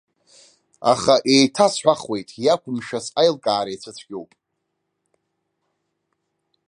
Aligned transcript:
Аха, 0.91 1.15
еиҭасҳәахуеит, 1.33 2.29
иақәымшәац 2.45 3.05
аилкаара 3.21 3.71
ицәыцәгьоуп. 3.71 4.31